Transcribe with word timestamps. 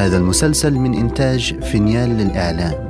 هذا 0.00 0.16
المسلسل 0.16 0.74
من 0.74 0.94
إنتاج 0.94 1.64
فينيال 1.64 2.08
للإعلام. 2.08 2.88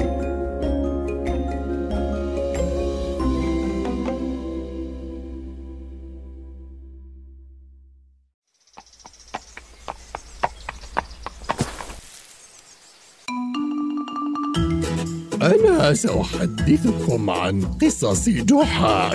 أنا 15.42 15.95
سأحدثكم 15.95 17.30
عن 17.30 17.62
قصص 17.62 18.29
جحا. 18.29 19.11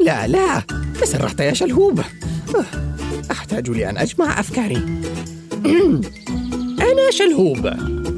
لا 0.00 0.26
لا 0.26 0.62
تسرحت 1.00 1.40
يا 1.40 1.54
شلهوب. 1.54 2.00
أحتاج 3.32 3.70
لأن 3.70 3.98
أجمع 3.98 4.40
أفكاري. 4.40 4.82
أنا 6.90 7.10
شلهوب. 7.10 7.70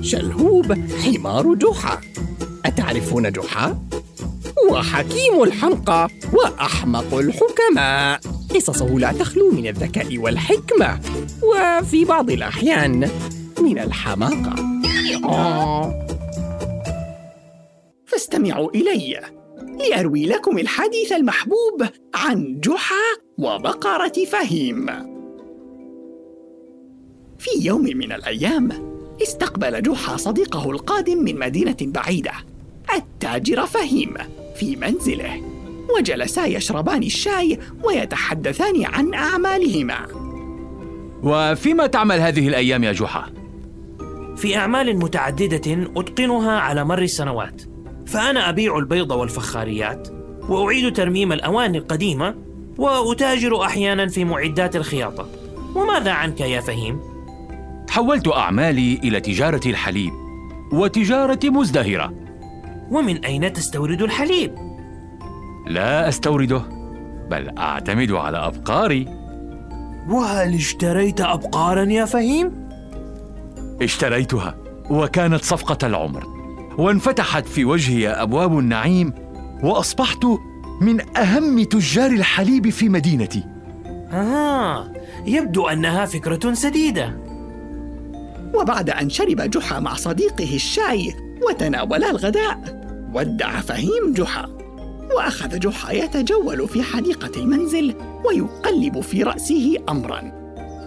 شلهوب 0.02 0.72
حمار 1.05 1.55
جحا. 1.55 2.00
أتعرفون 2.64 3.32
جحا؟ 3.32 3.78
هو 4.58 4.82
حكيم 4.82 5.42
الحمقى 5.42 6.08
وأحمق 6.32 7.14
الحكماء. 7.14 8.20
قصصه 8.55 8.86
لا 8.86 9.12
تخلو 9.12 9.50
من 9.50 9.66
الذكاء 9.66 10.19
والحكمة 10.19 11.00
وفي 11.42 12.05
بعض 12.05 12.30
الأحيان 12.30 13.10
من 13.60 13.78
الحماقة. 13.78 14.55
فاستمعوا 18.06 18.70
إلي. 18.70 19.20
لأروي 19.78 20.26
لكم 20.26 20.58
الحديث 20.58 21.12
المحبوب 21.12 21.86
عن 22.14 22.60
جحا 22.60 23.04
وبقرة 23.38 24.24
فهيم. 24.32 24.86
في 27.38 27.50
يوم 27.66 27.83
من 27.83 28.12
الأيام 28.12 28.69
استقبل 29.22 29.83
جحا 29.83 30.16
صديقه 30.16 30.70
القادم 30.70 31.19
من 31.24 31.38
مدينة 31.38 31.77
بعيدة 31.80 32.33
التاجر 32.96 33.66
فهيم 33.66 34.14
في 34.56 34.77
منزله 34.77 35.42
وجلسا 35.96 36.46
يشربان 36.46 37.02
الشاي 37.02 37.58
ويتحدثان 37.83 38.84
عن 38.84 39.14
أعمالهما. 39.14 40.06
وفيما 41.22 41.86
تعمل 41.86 42.20
هذه 42.20 42.48
الأيام 42.48 42.84
يا 42.84 42.92
جحا؟ 42.92 43.33
في 44.36 44.56
أعمال 44.56 44.96
متعددة 44.96 45.89
أتقنها 45.96 46.61
على 46.61 46.84
مر 46.84 47.02
السنوات. 47.02 47.62
فأنا 48.06 48.48
أبيع 48.48 48.78
البيض 48.78 49.10
والفخاريات 49.10 50.08
وأعيد 50.48 50.97
ترميم 50.97 51.33
الأواني 51.33 51.78
القديمة 51.78 52.34
وأتاجر 52.78 53.64
أحيانا 53.64 54.08
في 54.08 54.24
معدات 54.24 54.77
الخياطة 54.77 55.28
وماذا 55.74 56.12
عنك 56.12 56.41
يا 56.41 56.61
فهيم؟ 56.61 57.00
حولت 57.91 58.28
أعمالي 58.28 59.00
إلى 59.05 59.20
تجارة 59.20 59.61
الحليب 59.66 60.12
وتجارة 60.72 61.41
مزدهرة 61.44 62.12
ومن 62.91 63.24
أين 63.24 63.52
تستورد 63.52 64.02
الحليب؟ 64.02 64.55
لا 65.66 66.08
أستورده 66.08 66.62
بل 67.30 67.58
أعتمد 67.58 68.12
على 68.12 68.39
أبقاري 68.39 69.06
وهل 70.08 70.55
اشتريت 70.55 71.20
أبقارا 71.20 71.84
يا 71.84 72.05
فهيم؟ 72.05 72.68
اشتريتها 73.83 74.56
وكانت 74.91 75.44
صفقة 75.44 75.86
العمر 75.86 76.33
وانفتحت 76.78 77.47
في 77.47 77.64
وجهي 77.64 78.08
أبواب 78.08 78.58
النعيم 78.58 79.12
وأصبحت 79.62 80.27
من 80.80 81.17
أهم 81.17 81.62
تجار 81.64 82.11
الحليب 82.11 82.70
في 82.70 82.89
مدينتي. 82.89 83.44
آه 84.12 84.92
يبدو 85.27 85.67
أنها 85.67 86.06
فكرة 86.06 86.55
سديدة. 86.55 87.17
وبعد 88.55 88.91
أن 88.91 89.11
شرب 89.11 89.50
جحا 89.50 89.80
مع 89.80 89.95
صديقه 89.95 90.55
الشاي 90.55 91.14
وتناولا 91.48 92.11
الغداء 92.11 92.85
ودع 93.14 93.61
فهيم 93.61 94.12
جحا 94.12 94.48
وأخذ 95.17 95.58
جحا 95.58 95.92
يتجول 95.92 96.68
في 96.68 96.83
حديقة 96.83 97.41
المنزل 97.41 97.95
ويقلب 98.24 99.01
في 99.01 99.23
رأسه 99.23 99.77
أمرا. 99.89 100.33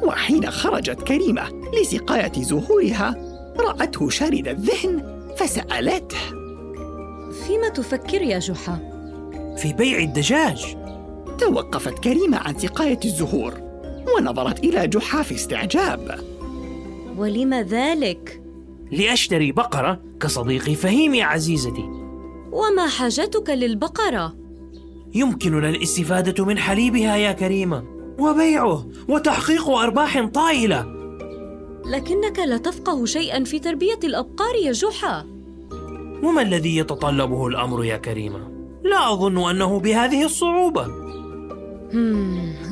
وحين 0.04 0.52
خرجت 0.52 1.04
كريمة 1.04 1.44
لسقاية 1.82 2.32
زهورها 2.38 3.16
رأته 3.60 4.10
شارد 4.10 4.48
الذهن 4.48 5.17
فسألته 5.38 6.18
فيما 7.48 7.70
تفكر 7.70 8.22
يا 8.22 8.40
جحا؟ 8.40 8.80
في 9.58 9.74
بيع 9.74 9.98
الدجاج 9.98 10.78
توقفت 11.40 12.00
كريمة 12.00 12.38
عن 12.38 12.60
سقاية 12.60 13.00
الزهور 13.06 13.54
ونظرت 14.18 14.60
إلى 14.60 14.88
جحا 14.88 15.22
في 15.24 15.36
استعجاب 15.36 16.20
ولم 17.18 17.54
ذلك؟ 17.54 18.42
لأشتري 18.92 19.52
بقرة 19.52 20.02
كصديقي 20.20 20.76
فهيم 20.76 21.14
يا 21.16 21.26
عزيزتي 21.26 21.90
وما 22.52 22.88
حاجتك 22.88 23.50
للبقرة؟ 23.50 24.36
يمكننا 25.16 25.70
الاستفادة 25.70 26.46
من 26.46 26.58
حليبها 26.58 27.16
يا 27.16 27.32
كريمة 27.32 27.84
وبيعه 28.20 28.88
وتحقيق 29.10 29.70
أرباح 29.70 30.26
طائلة 30.26 30.97
لكنك 31.90 32.40
لا 32.40 32.58
تفقه 32.58 33.06
شيئا 33.06 33.44
في 33.44 33.60
تربية 33.60 34.00
الأبقار 34.04 34.56
يا 34.56 34.72
جحا. 34.72 35.26
وما 36.24 36.42
الذي 36.42 36.78
يتطلبه 36.78 37.48
الأمر 37.48 37.86
يا 37.86 37.98
كريمة؟ 37.98 38.52
لا 38.84 39.14
أظن 39.14 39.50
أنه 39.50 39.80
بهذه 39.80 40.26
الصعوبة. 40.26 40.88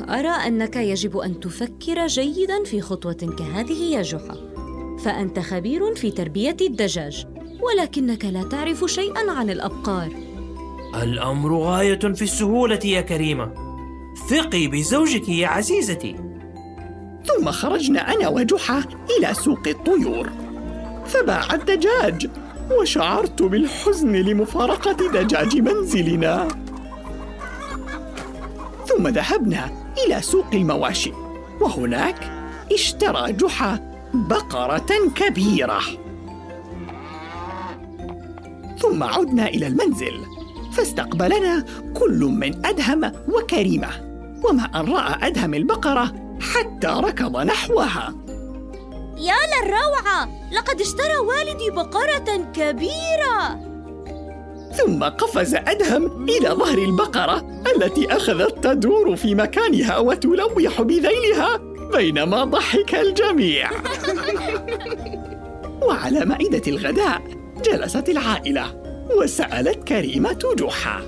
أرى 0.10 0.48
أنك 0.48 0.76
يجب 0.76 1.18
أن 1.18 1.40
تفكر 1.40 2.08
جيدا 2.08 2.64
في 2.64 2.82
خطوة 2.82 3.36
كهذه 3.38 3.84
يا 3.94 4.02
جحا. 4.02 4.38
فأنت 5.00 5.40
خبير 5.40 5.96
في 5.96 6.12
تربية 6.12 6.58
الدجاج 6.62 7.26
ولكنك 7.62 8.26
لا 8.26 8.44
تعرف 8.44 8.86
شيئا 8.86 9.32
عن 9.32 9.50
الأبقار. 9.50 10.10
الأمر 11.04 11.58
غاية 11.58 12.00
في 12.00 12.22
السهولة 12.22 12.80
يا 12.86 13.02
كريمة. 13.02 13.54
ثقي 14.30 14.68
بزوجك 14.68 15.30
يا 15.30 15.48
عزيزتي. 15.48 16.16
ثم 17.26 17.52
خرجنا 17.52 18.14
أنا 18.14 18.28
وجحا 18.28 18.84
إلى 19.18 19.34
سوق 19.34 19.68
الطيور. 19.68 20.30
فباع 21.06 21.54
الدجاج 21.54 22.30
وشعرت 22.80 23.42
بالحزن 23.42 24.12
لمفارقة 24.12 25.22
دجاج 25.22 25.58
منزلنا. 25.58 26.48
ثم 28.88 29.08
ذهبنا 29.08 29.70
إلى 30.06 30.22
سوق 30.22 30.48
المواشي 30.54 31.12
وهناك 31.62 32.16
اشترى 32.72 33.32
جحا 33.32 33.92
بقرة 34.14 34.88
كبيرة. 35.16 35.80
ثم 38.80 39.04
عدنا 39.04 39.48
إلى 39.48 39.68
المنزل 39.68 40.22
فاستقبلنا 40.72 41.66
كل 41.94 42.20
من 42.20 42.66
أدهم 42.66 43.12
وكريمة. 43.28 43.90
وما 44.44 44.64
أن 44.64 44.94
رأى 44.94 45.28
أدهم 45.28 45.54
البقرة 45.54 46.25
حتى 46.42 46.88
ركض 46.88 47.38
نحوها. 47.38 48.16
يا 49.18 49.36
للروعة 49.52 50.30
لقد 50.52 50.82
اشترى 50.82 51.18
والدي 51.18 51.70
بقرة 51.70 52.52
كبيرة. 52.54 53.60
ثم 54.78 55.04
قفز 55.04 55.56
أدهم 55.56 56.24
إلى 56.30 56.50
ظهر 56.50 56.78
البقرة 56.78 57.64
التي 57.76 58.08
أخذت 58.12 58.64
تدور 58.64 59.16
في 59.16 59.36
مكانها 59.36 59.98
وتلوح 59.98 60.82
بذيلها 60.82 61.58
بينما 61.94 62.44
ضحك 62.44 62.96
الجميع. 62.96 63.70
وعلى 65.88 66.26
مائدة 66.26 66.62
الغداء 66.68 67.22
جلست 67.64 68.10
العائلة 68.10 68.82
وسألت 69.18 69.84
كريمة 69.84 70.40
جحا. 70.58 71.02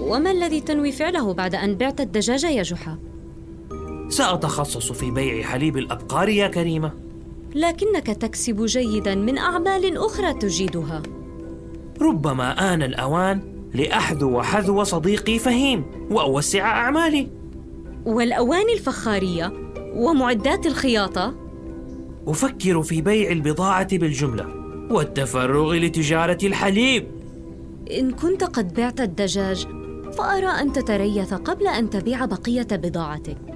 وما 0.00 0.30
الذي 0.30 0.60
تنوي 0.60 0.92
فعله 0.92 1.34
بعد 1.34 1.54
أن 1.54 1.76
بعت 1.76 2.00
الدجاج 2.00 2.44
يا 2.44 2.62
جحا؟ 2.62 2.98
سأتخصص 4.08 4.92
في 4.92 5.10
بيع 5.10 5.42
حليب 5.42 5.76
الأبقار 5.76 6.28
يا 6.28 6.48
كريمة. 6.48 6.92
لكنك 7.54 8.06
تكسب 8.06 8.64
جيدا 8.64 9.14
من 9.14 9.38
أعمال 9.38 9.96
أخرى 9.96 10.34
تجيدها. 10.34 11.02
ربما 12.00 12.74
آن 12.74 12.82
الأوان 12.82 13.42
لأحذو 13.74 14.42
حذو 14.42 14.84
صديقي 14.84 15.38
فهيم 15.38 15.84
وأوسع 16.10 16.60
أعمالي. 16.60 17.28
والأواني 18.06 18.72
الفخارية 18.72 19.52
ومعدات 19.94 20.66
الخياطة؟ 20.66 21.34
أفكر 22.26 22.82
في 22.82 23.00
بيع 23.00 23.30
البضاعة 23.30 23.98
بالجملة 23.98 24.46
والتفرغ 24.90 25.74
لتجارة 25.74 26.38
الحليب. 26.42 27.06
إن 27.98 28.10
كنت 28.10 28.44
قد 28.44 28.74
بعت 28.74 29.00
الدجاج 29.00 29.66
فأرى 30.18 30.46
أن 30.46 30.72
تتريث 30.72 31.34
قبل 31.34 31.66
أن 31.66 31.90
تبيع 31.90 32.24
بقية 32.24 32.68
بضاعتك. 32.72 33.47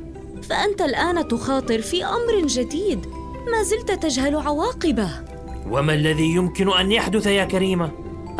فأنت 0.42 0.82
الآن 0.82 1.28
تخاطر 1.28 1.80
في 1.80 2.04
أمر 2.04 2.46
جديد. 2.46 3.06
ما 3.52 3.62
زلت 3.62 3.90
تجهل 3.90 4.36
عواقبه. 4.36 5.10
وما 5.70 5.94
الذي 5.94 6.34
يمكن 6.34 6.72
أن 6.72 6.92
يحدث 6.92 7.26
يا 7.26 7.44
كريمة؟ 7.44 7.90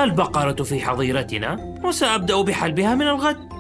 البقرة 0.01 0.63
في 0.63 0.81
حظيرتنا 0.81 1.81
وسأبدأ 1.85 2.43
بحلبها 2.43 2.95
من 2.95 3.09
الغد. 3.09 3.53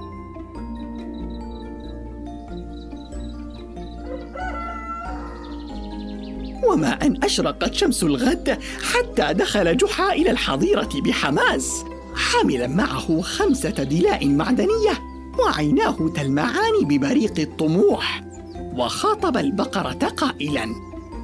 وما 6.68 6.98
أن 7.02 7.24
أشرقت 7.24 7.74
شمس 7.74 8.02
الغد 8.02 8.58
حتى 8.92 9.34
دخل 9.34 9.76
جحا 9.76 10.12
إلى 10.12 10.30
الحظيرة 10.30 10.90
بحماس. 11.04 11.84
حاملا 12.14 12.66
معه 12.66 13.20
خمسة 13.20 13.70
دلاء 13.70 14.28
معدنية 14.28 15.00
وعيناه 15.38 16.10
تلمعان 16.14 16.84
ببريق 16.84 17.34
الطموح. 17.38 18.31
وخاطب 18.74 19.36
البقرة 19.36 20.08
قائلا. 20.16 20.66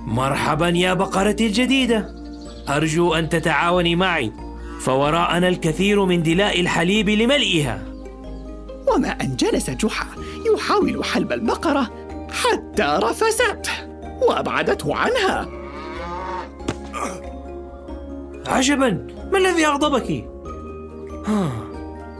مرحبا 0.07 0.69
يا 0.69 0.95
بقرتي 0.95 1.47
الجديدة. 1.47 2.15
أرجو 2.69 3.15
أن 3.15 3.29
تتعاوني 3.29 3.97
معي. 3.97 4.33
فوراءنا 4.81 5.49
الكثير 5.49 6.05
من 6.05 6.23
دلاء 6.23 6.61
الحليب 6.61 7.11
لملئها. 7.11 7.83
وما 8.95 9.09
أن 9.09 9.37
جلس 9.37 9.71
جحا 9.71 10.07
يحاول 10.55 11.05
حلب 11.05 11.33
البقرة 11.33 11.91
حتى 12.31 12.99
رفسته 13.03 13.73
وأبعدته 14.23 14.97
عنها. 14.97 15.49
عجبا. 18.47 19.07
ما 19.33 19.39
الذي 19.39 19.67
أغضبك؟ 19.67 20.29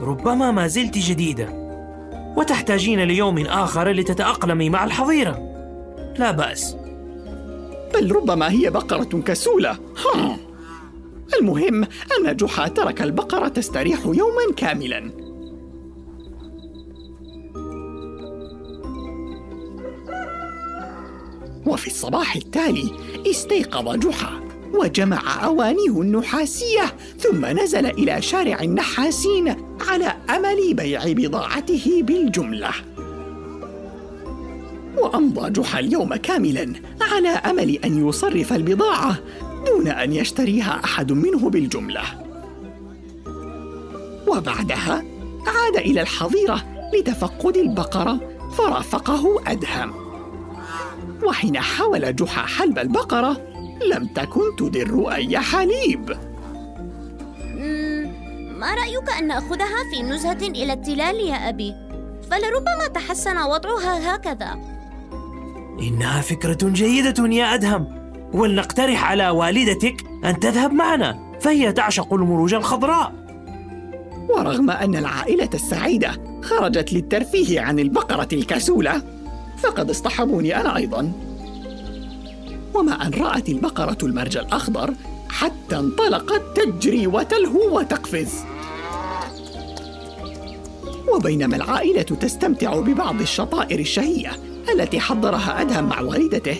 ربما 0.01 0.51
ما 0.51 0.67
زلت 0.67 0.97
جديدة. 0.97 1.58
وتحتاجين 2.37 3.03
ليوم 3.03 3.37
آخر 3.37 3.89
لتتأقلمي 3.89 4.69
مع 4.69 4.83
الحظيرة. 4.83 5.39
لا 6.19 6.31
بأس. 6.31 6.75
بل 7.93 8.15
ربما 8.15 8.51
هي 8.51 8.69
بقرة 8.69 9.21
كسولة. 9.21 9.71
هم. 10.15 10.37
المهم 11.39 11.83
أن 11.83 12.35
جحا 12.35 12.67
ترك 12.67 13.01
البقرة 13.01 13.47
تستريح 13.47 14.05
يوما 14.05 14.53
كاملا. 14.57 15.11
وفي 21.67 21.87
الصباح 21.87 22.35
التالي 22.35 22.91
استيقظ 23.31 23.95
جحا. 23.95 24.48
وجمع 24.73 25.45
أوانيه 25.45 26.01
النحاسية 26.01 26.95
ثم 27.19 27.45
نزل 27.45 27.85
إلى 27.85 28.21
شارع 28.21 28.59
النحاسين 28.59 29.55
على 29.87 30.13
أمل 30.29 30.73
بيع 30.73 31.01
بضاعته 31.05 32.03
بالجملة. 32.03 32.71
وأمضى 34.97 35.49
جحا 35.49 35.79
اليوم 35.79 36.15
كاملا 36.15 36.73
على 37.01 37.29
أمل 37.29 37.79
أن 37.85 38.07
يصرف 38.07 38.53
البضاعة 38.53 39.19
دون 39.67 39.87
أن 39.87 40.13
يشتريها 40.13 40.81
أحد 40.83 41.11
منه 41.11 41.49
بالجملة. 41.49 42.01
وبعدها 44.27 45.03
عاد 45.47 45.77
إلى 45.77 46.01
الحظيرة 46.01 46.65
لتفقد 46.93 47.57
البقرة 47.57 48.19
فرافقه 48.57 49.41
أدهم. 49.47 49.93
وحين 51.23 51.59
حاول 51.59 52.15
جحا 52.15 52.45
حلب 52.45 52.79
البقرة 52.79 53.48
لم 53.93 54.07
تكن 54.07 54.55
تدر 54.57 55.11
أي 55.11 55.39
حليب. 55.39 56.17
ما 58.59 58.75
رأيك 58.75 59.09
أن 59.19 59.27
نأخذها 59.27 59.77
في 59.91 60.03
نزهة 60.03 60.47
إلى 60.47 60.73
التلال 60.73 61.15
يا 61.15 61.49
أبي؟ 61.49 61.75
فلربما 62.31 62.87
تحسن 62.93 63.37
وضعها 63.37 64.15
هكذا. 64.15 64.59
إنها 65.81 66.21
فكرة 66.21 66.57
جيدة 66.63 67.27
يا 67.27 67.53
أدهم. 67.53 67.99
ولنقترح 68.33 69.11
على 69.11 69.29
والدتك 69.29 70.03
أن 70.25 70.39
تذهب 70.39 70.73
معنا 70.73 71.37
فهي 71.39 71.71
تعشق 71.71 72.13
المروج 72.13 72.53
الخضراء. 72.53 73.13
ورغم 74.29 74.69
أن 74.69 74.95
العائلة 74.95 75.49
السعيدة 75.53 76.41
خرجت 76.41 76.93
للترفيه 76.93 77.61
عن 77.61 77.79
البقرة 77.79 78.27
الكسولة 78.33 79.01
فقد 79.57 79.89
اصطحبوني 79.89 80.61
أنا 80.61 80.75
أيضا. 80.75 81.11
وما 82.73 82.91
أن 82.91 83.13
رأت 83.13 83.49
البقرة 83.49 83.97
المرج 84.03 84.37
الأخضر 84.37 84.93
حتى 85.29 85.77
انطلقت 85.77 86.41
تجري 86.55 87.07
وتلهو 87.07 87.79
وتقفز. 87.79 88.33
وبينما 91.13 91.55
العائلة 91.55 92.01
تستمتع 92.01 92.79
ببعض 92.79 93.21
الشطائر 93.21 93.79
الشهية 93.79 94.31
التي 94.73 94.99
حضرها 94.99 95.61
أدهم 95.61 95.83
مع 95.83 96.01
والدته 96.01 96.57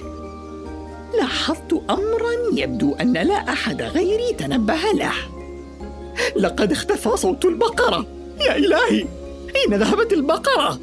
لاحظت 1.17 1.83
أمرا 1.89 2.31
يبدو 2.53 2.93
أن 2.93 3.13
لا 3.13 3.33
أحد 3.33 3.81
غيري 3.81 4.33
تنبه 4.33 4.81
له. 4.93 5.13
لقد 6.35 6.71
اختفى 6.71 7.17
صوت 7.17 7.45
البقرة. 7.45 8.05
يا 8.39 8.57
إلهي 8.57 9.05
أين 9.55 9.73
ذهبت 9.73 10.13
البقرة؟ 10.13 10.79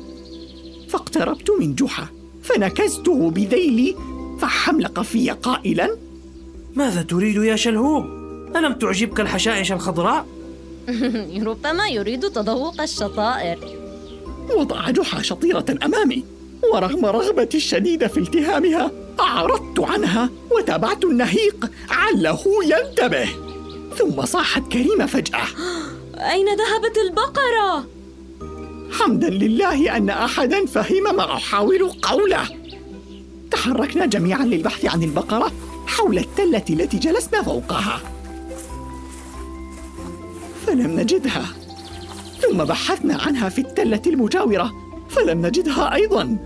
فاقتربت 0.88 1.50
من 1.60 1.74
جحا 1.74 2.06
فنكزته 2.42 3.30
بذيلي 3.30 3.96
فحملق 4.40 5.00
في 5.00 5.30
قائلا 5.30 5.96
ماذا 6.74 7.02
تريد 7.02 7.36
يا 7.36 7.56
شلهوب؟ 7.56 8.04
ألم 8.56 8.72
تعجبك 8.72 9.20
الحشائش 9.20 9.72
الخضراء؟ 9.72 10.26
ربما 11.46 11.88
يريد 11.88 12.30
تذوق 12.30 12.80
الشطائر 12.80 13.58
وضع 14.56 14.90
جحا 14.90 15.22
شطيرة 15.22 15.78
أمامي 15.84 16.24
ورغم 16.72 17.06
رغبتي 17.06 17.56
الشديدة 17.56 18.08
في 18.08 18.20
التهامها 18.20 18.90
أعرضت 19.20 19.80
عنها 19.80 20.30
وتابعت 20.50 21.04
النهيق 21.04 21.70
عله 21.90 22.40
ينتبه 22.64 23.28
ثم 23.96 24.24
صاحت 24.24 24.72
كريمة 24.72 25.06
فجأة 25.06 25.44
أين 26.32 26.46
ذهبت 26.46 26.98
البقرة؟ 27.06 27.86
حمدا 28.92 29.30
لله 29.30 29.96
أن 29.96 30.10
أحدا 30.10 30.66
فهم 30.66 31.16
ما 31.16 31.34
أحاول 31.34 31.90
قوله 32.02 32.48
تحركنا 33.56 34.06
جميعا 34.06 34.44
للبحث 34.44 34.84
عن 34.84 35.02
البقرة 35.02 35.52
حول 35.86 36.18
التلة 36.18 36.64
التي 36.70 36.98
جلسنا 36.98 37.42
فوقها. 37.42 38.00
فلم 40.66 41.00
نجدها. 41.00 41.44
ثم 42.42 42.64
بحثنا 42.64 43.22
عنها 43.26 43.48
في 43.48 43.60
التلة 43.60 44.02
المجاورة. 44.06 44.72
فلم 45.08 45.46
نجدها 45.46 45.94
أيضا. 45.94 46.36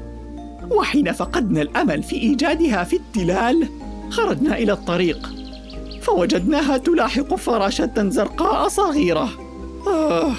وحين 0.70 1.12
فقدنا 1.12 1.62
الأمل 1.62 2.02
في 2.02 2.16
إيجادها 2.16 2.84
في 2.84 2.96
التلال 2.96 3.68
خرجنا 4.10 4.58
إلى 4.58 4.72
الطريق. 4.72 5.30
فوجدناها 6.02 6.76
تلاحق 6.76 7.34
فراشة 7.34 8.08
زرقاء 8.08 8.68
صغيرة. 8.68 9.28
آه. 9.86 10.32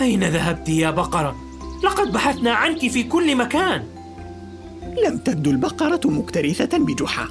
أين 0.00 0.24
ذهبت 0.24 0.68
يا 0.68 0.90
بقرة؟ 0.90 1.36
لقد 1.84 2.12
بحثنا 2.12 2.52
عنك 2.52 2.78
في 2.88 3.02
كل 3.02 3.36
مكان. 3.36 3.95
لم 5.04 5.18
تبدو 5.18 5.50
البقرة 5.50 6.00
مكترثة 6.04 6.78
بجحا 6.78 7.28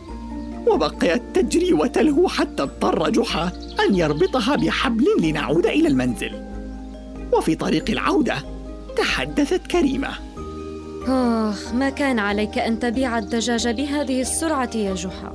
وبقيت 0.68 1.22
تجري 1.34 1.74
وتلهو 1.74 2.28
حتى 2.28 2.64
اضطر 2.64 3.10
جحا 3.10 3.52
أن 3.88 3.96
يربطها 3.96 4.56
بحبل 4.56 5.06
لنعود 5.20 5.66
إلى 5.66 5.88
المنزل. 5.88 6.32
وفي 7.34 7.56
طريق 7.56 7.90
العودة 7.90 8.36
تحدثت 8.98 9.68
كريمة. 9.68 10.10
آخ 11.08 11.74
ما 11.74 11.90
كان 11.90 12.20
عليك 12.20 12.58
أن 12.58 12.80
تبيع 12.80 13.18
الدجاج 13.18 13.68
بهذه 13.68 14.22
السرعة 14.22 14.70
يا 14.76 14.94
جحا؟ 14.94 15.34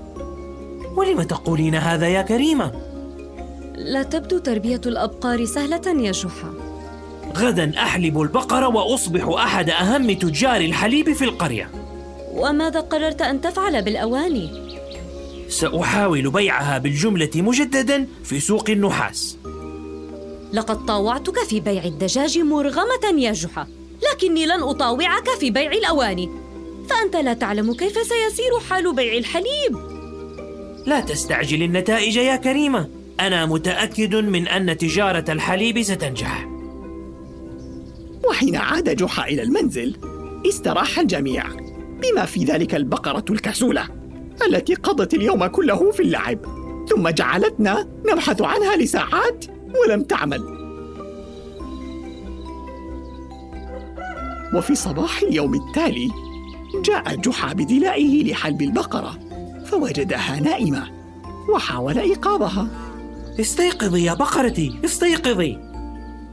ولم 0.97 1.23
تقولين 1.23 1.75
هذا 1.75 2.09
يا 2.09 2.23
كريمة؟ 2.23 2.73
لا 3.75 4.03
تبدو 4.03 4.39
تربية 4.39 4.81
الأبقار 4.87 5.45
سهلة 5.45 6.03
يا 6.07 6.13
جحا. 6.13 6.55
غدا 7.37 7.73
أحلب 7.79 8.21
البقرة 8.21 8.69
وأصبح 8.69 9.29
أحد 9.29 9.71
أهم 9.71 10.13
تجار 10.13 10.61
الحليب 10.61 11.13
في 11.13 11.25
القرية. 11.25 11.71
وماذا 12.33 12.81
قررت 12.81 13.23
أن 13.23 13.41
تفعل 13.41 13.83
بالأواني؟ 13.83 14.71
سأحاول 15.49 16.31
بيعها 16.31 16.79
بالجملة 16.79 17.31
مجددا 17.35 18.07
في 18.25 18.41
سوق 18.41 18.71
النحاس. 18.71 19.37
لقد 20.53 20.87
طاوعتك 20.87 21.39
في 21.39 21.61
بيع 21.61 21.85
الدجاج 21.85 22.39
مرغمة 22.39 23.19
يا 23.19 23.33
جحا 23.33 23.69
لكني 24.13 24.47
لن 24.47 24.63
أطاوعك 24.63 25.29
في 25.41 25.51
بيع 25.51 25.73
الأواني. 25.73 26.31
فأنت 26.91 27.17
لا 27.17 27.35
تعلم 27.35 27.75
كيف 27.75 27.93
سيسير 27.93 28.61
حال 28.71 28.95
بيع 28.95 29.19
الحليب. 29.19 29.77
لا 30.87 31.01
تستعجل 31.01 31.63
النتائج 31.63 32.17
يا 32.17 32.37
كريمة. 32.37 32.89
أنا 33.21 33.47
متأكد 33.47 34.15
من 34.15 34.49
أن 34.49 34.79
تجارة 34.79 35.25
الحليب 35.29 35.83
ستنجح. 35.83 36.49
وحين 38.29 38.57
عاد 38.57 38.97
جحا 38.97 39.29
إلى 39.29 39.43
المنزل 39.43 39.97
استراح 40.49 40.99
الجميع. 40.99 41.45
بما 42.03 42.25
في 42.25 42.45
ذلك 42.45 42.75
البقرة 42.75 43.25
الكسولة 43.31 43.89
التي 44.47 44.75
قضت 44.75 45.15
اليوم 45.15 45.47
كله 45.47 45.91
في 45.91 46.01
اللعب 46.01 46.39
ثم 46.89 47.09
جعلتنا 47.09 47.87
نبحث 48.13 48.43
عنها 48.43 48.77
لساعات 48.77 49.45
ولم 49.81 50.03
تعمل. 50.03 50.61
وفي 54.55 54.75
صباح 54.75 55.23
اليوم 55.23 55.55
التالي 55.55 56.11
جاء 56.85 57.17
جحا 57.17 57.53
بدلائه 57.53 58.33
لحلب 58.33 58.63
البقرة 58.63 59.19
فوجدها 59.65 60.41
نائمة 60.41 60.91
وحاول 61.55 61.99
إيقاظها. 61.99 62.69
استيقظي 63.41 64.05
يا 64.05 64.15
بقرتي 64.15 64.81
استيقظي. 64.85 65.59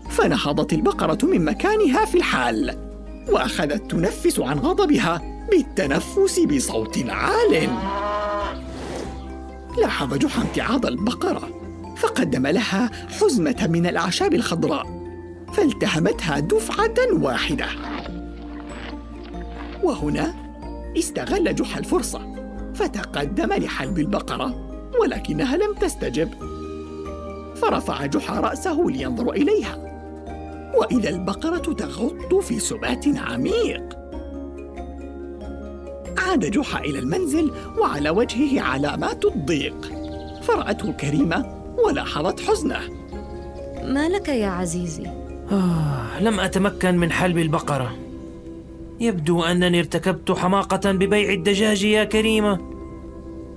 فنهضت 0.09 0.74
البقرة 0.74 1.25
من 1.25 1.45
مكانها 1.45 2.05
في 2.05 2.17
الحال 2.17 2.77
وأخذت 3.29 3.91
تنفس 3.91 4.39
عن 4.39 4.59
غضبها. 4.59 5.37
بالتنفس 5.51 6.39
بصوت 6.39 7.10
عال. 7.10 7.70
لاحظ 9.77 10.13
جحا 10.13 10.42
امتعاض 10.42 10.86
البقرة 10.86 11.50
فقدم 11.98 12.48
لها 12.48 12.89
حزمة 13.22 13.68
من 13.70 13.88
الأعشاب 13.88 14.34
الخضراء 14.34 14.86
فالتهمتها 15.54 16.39
دفعة 16.39 16.96
واحدة. 17.12 17.68
وهنا 19.84 20.34
استغل 20.98 21.56
جحا 21.56 21.80
الفرصة 21.80 22.36
فتقدم 22.75 23.54
لحلب 23.54 24.00
البقرة 24.00 24.68
ولكنها 25.01 25.58
لم 25.58 25.74
تستجب. 25.74 26.30
فرفع 27.56 28.06
جحا 28.06 28.39
رأسه 28.39 28.84
لينظر 28.88 29.32
إليها 29.32 29.77
وإذا 30.75 31.10
البقرة 31.10 31.74
تغط 31.74 32.36
في 32.36 32.60
سبات 32.60 33.06
عميق. 33.18 33.97
عاد 36.17 36.51
جحا 36.51 36.79
إلى 36.79 37.00
المنزل 37.00 37.51
وعلى 37.77 38.09
وجهه 38.09 38.62
علامات 38.62 39.25
الضيق 39.25 39.91
فرأته 40.41 40.91
كريمة 40.91 41.45
ولاحظت 41.86 42.39
حزنه. 42.39 42.79
ما 43.83 44.09
لك 44.09 44.29
يا 44.29 44.47
عزيزي؟ 44.47 45.05
آه 45.51 46.21
لم 46.21 46.39
أتمكن 46.39 46.97
من 46.97 47.12
حلب 47.12 47.38
البقرة. 47.38 47.95
يبدو 49.00 49.43
أنني 49.43 49.79
ارتكبت 49.79 50.31
حماقة 50.31 50.91
ببيع 50.91 51.33
الدجاج 51.33 51.83
يا 51.83 52.03
كريمة. 52.03 52.59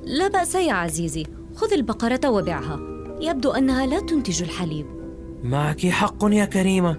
لا 0.04 0.28
بأس 0.28 0.54
يا 0.54 0.72
عزيزي 0.72 1.26
خذ 1.56 1.72
البقرة 1.72 2.30
وبعها 2.30 2.80
يبدو 3.20 3.50
أنها 3.50 3.86
لا 3.86 4.00
تنتج 4.00 4.42
الحليب. 4.42 4.86
معك 5.44 5.86
حق 5.86 6.24
يا 6.24 6.44
كريمة. 6.44 6.96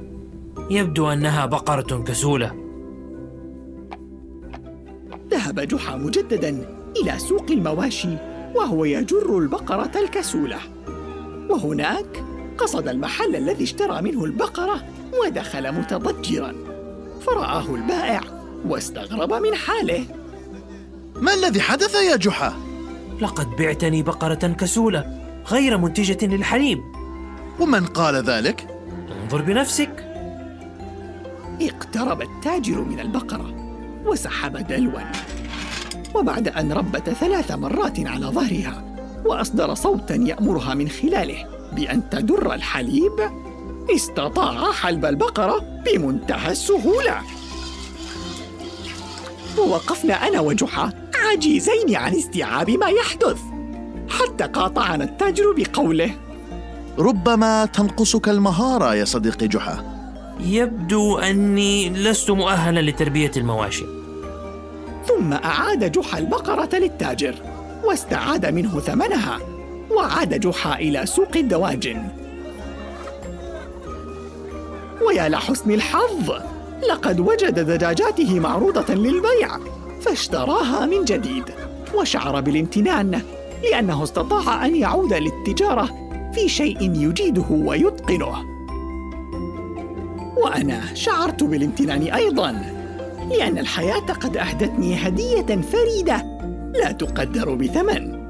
يبدو 0.69 1.09
أنها 1.09 1.45
بقرة 1.45 2.03
كسولة. 2.03 2.60
ذهب 5.51 5.67
جحا 5.67 5.95
مجددا 5.95 6.65
إلى 7.01 7.19
سوق 7.19 7.45
المواشي 7.51 8.17
وهو 8.55 8.85
يجر 8.85 9.37
البقرة 9.37 9.91
الكسولة. 9.95 10.57
وهناك 11.49 12.23
قصد 12.57 12.87
المحل 12.87 13.35
الذي 13.35 13.63
اشترى 13.63 14.01
منه 14.01 14.25
البقرة 14.25 14.83
ودخل 15.21 15.71
متضجرا. 15.71 16.53
فرآه 17.21 17.75
البائع 17.75 18.21
واستغرب 18.65 19.33
من 19.33 19.55
حاله. 19.55 20.05
ما 21.15 21.33
الذي 21.33 21.61
حدث 21.61 21.95
يا 21.95 22.15
جحا؟ 22.15 22.53
لقد 23.21 23.47
بعتني 23.59 24.03
بقرة 24.03 24.55
كسولة 24.59 25.21
غير 25.47 25.77
منتجة 25.77 26.25
للحليب. 26.25 26.81
ومن 27.59 27.85
قال 27.85 28.15
ذلك؟ 28.15 28.67
انظر 29.23 29.41
بنفسك. 29.41 30.07
اقترب 31.61 32.21
التاجر 32.21 32.81
من 32.81 32.99
البقرة 32.99 33.55
وسحب 34.05 34.67
دلوا. 34.67 35.01
وبعد 36.15 36.47
أن 36.47 36.71
ربت 36.71 37.09
ثلاث 37.09 37.51
مرات 37.51 37.99
على 37.99 38.25
ظهرها 38.25 38.83
وأصدر 39.25 39.73
صوتا 39.73 40.15
يأمرها 40.15 40.73
من 40.73 40.89
خلاله 40.89 41.45
بأن 41.71 42.09
تدر 42.09 42.53
الحليب 42.53 43.31
استطاع 43.95 44.71
حلب 44.71 45.05
البقرة 45.05 45.63
بمنتهى 45.85 46.51
السهولة. 46.51 47.21
ووقفنا 49.57 50.27
أنا 50.27 50.39
وجحا 50.39 50.93
عجيزين 51.15 51.95
عن 51.95 52.15
استيعاب 52.15 52.69
ما 52.69 52.87
يحدث 52.87 53.39
حتى 54.09 54.43
قاطعنا 54.43 55.03
التاجر 55.03 55.53
بقوله. 55.57 56.11
ربما 56.99 57.65
تنقصك 57.65 58.29
المهارة 58.29 58.95
يا 58.95 59.05
صديقي 59.05 59.47
جحا. 59.47 60.01
يبدو 60.39 61.17
أني 61.17 61.89
لست 61.89 62.31
مؤهلا 62.31 62.79
لتربية 62.79 63.31
المواشي. 63.37 64.00
ثم 65.17 65.33
أعاد 65.33 65.91
جحا 65.91 66.17
البقرة 66.19 66.69
للتاجر 66.73 67.35
واستعاد 67.83 68.45
منه 68.45 68.79
ثمنها 68.79 69.39
وعاد 69.91 70.39
جحا 70.39 70.75
إلى 70.75 71.05
سوق 71.05 71.31
الدواجن. 71.35 72.07
ويا 75.07 75.29
لحسن 75.29 75.71
الحظ 75.71 76.31
لقد 76.89 77.19
وجد 77.19 77.59
دجاجاته 77.59 78.39
معروضة 78.39 78.93
للبيع 78.93 79.57
فاشتراها 80.01 80.85
من 80.85 81.05
جديد 81.05 81.43
وشعر 81.95 82.41
بالامتنان 82.41 83.21
لأنه 83.71 84.03
استطاع 84.03 84.65
أن 84.65 84.75
يعود 84.75 85.13
للتجارة 85.13 85.89
في 86.35 86.49
شيء 86.49 86.81
يجيده 86.81 87.45
ويتقنه. 87.49 88.45
وأنا 90.37 90.81
شعرت 90.93 91.43
بالامتنان 91.43 92.01
أيضا. 92.01 92.70
لأن 93.37 93.57
الحياة 93.57 93.99
قد 93.99 94.37
أهدتني 94.37 95.07
هدية 95.07 95.61
فريدة 95.61 96.25
لا 96.73 96.91
تقدر 96.91 97.55
بثمن. 97.55 98.21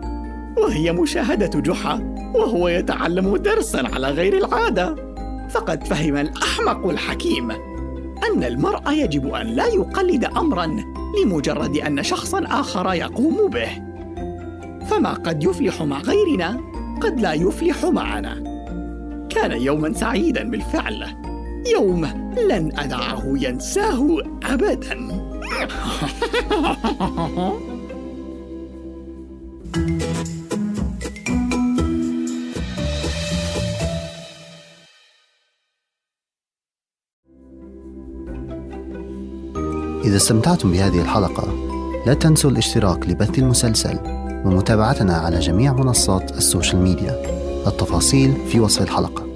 وهي 0.57 0.91
مشاهدة 0.91 1.59
جحا 1.59 2.15
وهو 2.35 2.67
يتعلم 2.67 3.37
درسا 3.37 3.77
على 3.93 4.07
غير 4.07 4.37
العادة. 4.37 4.95
فقد 5.49 5.83
فهم 5.83 6.17
الأحمق 6.17 6.87
الحكيم 6.87 7.51
أن 8.31 8.43
المرء 8.43 8.91
يجب 8.91 9.33
أن 9.33 9.47
لا 9.47 9.65
يقلد 9.67 10.25
أمرا 10.25 10.77
لمجرد 11.23 11.77
أن 11.77 12.03
شخصا 12.03 12.43
آخر 12.45 12.93
يقوم 12.93 13.49
به. 13.49 13.69
فما 14.85 15.13
قد 15.13 15.43
يفلح 15.43 15.81
مع 15.81 15.99
غيرنا 15.99 16.61
قد 17.01 17.19
لا 17.19 17.33
يفلح 17.33 17.85
معنا. 17.85 18.43
كان 19.29 19.61
يوما 19.61 19.93
سعيدا 19.93 20.49
بالفعل. 20.49 21.07
يوم 21.67 22.05
لن 22.49 22.71
أدعه 22.79 23.23
ينساه 23.35 24.17
أبدا. 24.43 25.21
إذا 40.03 40.17
استمتعتم 40.17 40.71
بهذه 40.71 41.01
الحلقة 41.01 41.53
لا 42.05 42.13
تنسوا 42.13 42.51
الاشتراك 42.51 43.09
لبث 43.09 43.39
المسلسل 43.39 43.99
ومتابعتنا 44.45 45.13
على 45.13 45.39
جميع 45.39 45.73
منصات 45.73 46.31
السوشيال 46.37 46.81
ميديا. 46.81 47.21
التفاصيل 47.67 48.33
في 48.47 48.59
وصف 48.59 48.81
الحلقة. 48.81 49.30